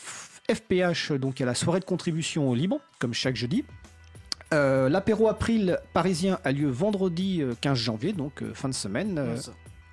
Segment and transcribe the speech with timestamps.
[0.48, 3.64] FPH, donc à la soirée de contribution au libre, comme chaque jeudi.
[4.54, 9.18] Euh, L'apéro April parisien a lieu vendredi euh, 15 janvier, donc euh, fin de semaine.
[9.18, 9.36] euh,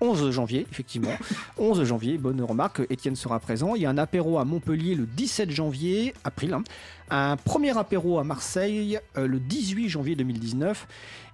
[0.04, 1.14] 11 janvier, effectivement.
[1.58, 3.76] 11 janvier, bonne remarque, Étienne sera présent.
[3.76, 6.54] Il y a un apéro à Montpellier le 17 janvier, avril.
[6.54, 6.64] hein.
[7.10, 10.88] Un premier apéro à Marseille euh, le 18 janvier 2019.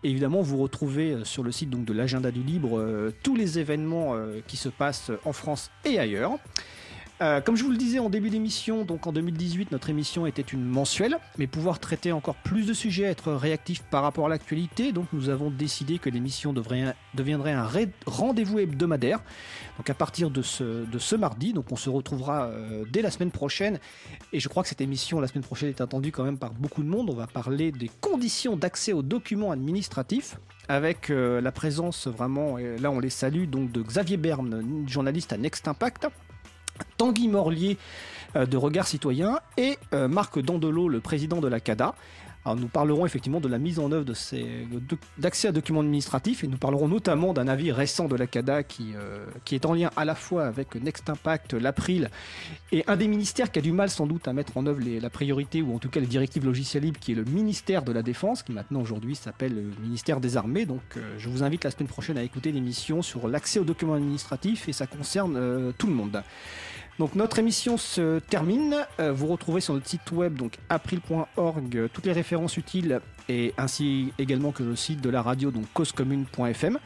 [0.03, 3.35] Et évidemment, vous retrouvez euh, sur le site donc, de l'agenda du libre euh, tous
[3.35, 4.15] les événements
[4.47, 6.37] qui se passent en France et ailleurs.
[7.21, 10.41] Euh, comme je vous le disais en début d'émission, donc en 2018, notre émission était
[10.41, 14.93] une mensuelle, mais pouvoir traiter encore plus de sujets, être réactif par rapport à l'actualité,
[14.93, 17.69] donc nous avons décidé que l'émission deviendrait un
[18.05, 19.19] rendez-vous hebdomadaire.
[19.77, 23.79] Donc à partir de ce, mardi, donc on se retrouvera euh, dès la semaine prochaine.
[24.31, 26.83] Et je crois que cette émission la semaine prochaine est attendue quand même par beaucoup
[26.83, 27.09] de monde.
[27.09, 30.37] On va parler des conditions d'accès aux documents administratifs
[30.69, 35.37] avec euh, la présence vraiment, là on les salue, donc de Xavier Berne, journaliste à
[35.37, 36.07] Next Impact.
[36.99, 37.77] Tanguy Morlier
[38.35, 41.95] euh, de Regard Citoyen et euh, Marc Dandelot, le président de la CADA.
[42.57, 44.15] Nous parlerons effectivement de la mise en œuvre de
[45.19, 48.93] d'accès à documents administratifs et nous parlerons notamment d'un avis récent de la CADA qui,
[48.95, 52.09] euh, qui est en lien à la fois avec Next Impact, l'April
[52.71, 55.09] et un des ministères qui a du mal sans doute à mettre en œuvre la
[55.11, 58.01] priorité ou en tout cas les directives logicielles libres qui est le ministère de la
[58.01, 60.65] Défense qui maintenant aujourd'hui s'appelle le ministère des Armées.
[60.65, 64.67] Donc je vous invite la semaine prochaine à écouter l'émission sur l'accès aux documents administratifs
[64.67, 66.23] et ça concerne tout le monde.
[66.99, 68.85] Donc notre émission se termine.
[68.99, 72.99] Euh, vous retrouvez sur notre site web donc april.org euh, toutes les références utiles
[73.29, 76.77] et ainsi également que le site de la radio donc causecommune.fm.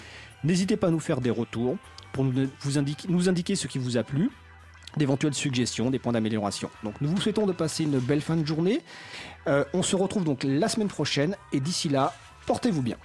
[0.44, 1.78] N'hésitez pas à nous faire des retours
[2.12, 4.29] pour nous, indiquer ce qui vous a plu,
[4.97, 6.69] d'éventuelles suggestions, des points d'amélioration.
[6.84, 8.81] Donc nous vous souhaitons de passer une belle fin de journée.
[9.47, 12.13] Euh, on se retrouve donc la semaine prochaine et d'ici là,
[12.46, 12.97] portez-vous bien.